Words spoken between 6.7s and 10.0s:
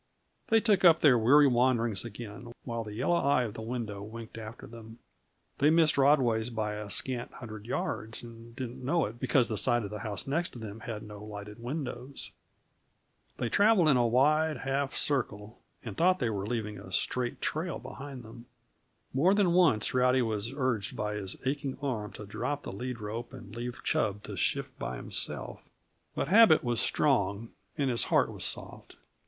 a scant hundred yards, and didn't know it, because the side of the